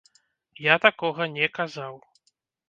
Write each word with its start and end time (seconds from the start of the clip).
Я 0.73 0.77
такога 0.85 1.27
не 1.35 1.47
казаў. 1.59 1.93